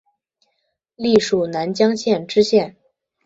[0.95, 2.75] 历署南江县知县。